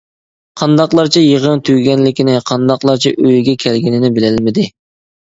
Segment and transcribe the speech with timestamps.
[0.59, 4.65] قانداقلارچە يىغىن تۈگىگەنلىكىنى، قانداقلارچە ئۆيىگە كەلگىنىنى بىلەلمىدى.